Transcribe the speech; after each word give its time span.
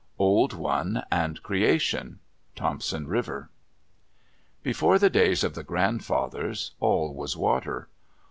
OLD 0.17 0.53
ONE 0.53 1.03
AND 1.11 1.43
CREATION 1.43 2.17
Thompson 2.55 3.05
River 3.07 3.51
Before 4.63 4.97
the 4.97 5.11
days 5.11 5.43
of 5.43 5.53
the 5.53 5.61
grandfathers, 5.63 6.71
all 6.79 7.13
was 7.13 7.37
water. 7.37 7.87